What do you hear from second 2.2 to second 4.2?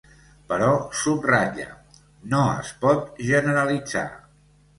No es pot generalitzar.